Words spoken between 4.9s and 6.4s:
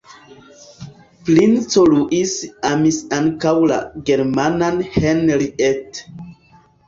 Henriette.